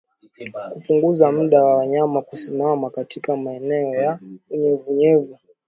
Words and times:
Kupunguza 0.73 1.27
muda 1.31 1.63
wa 1.63 1.77
wanyama 1.77 2.21
kusimama 2.21 2.89
katika 2.89 3.37
maeneo 3.37 3.95
ya 3.95 4.19
unyevunyevu 4.49 5.37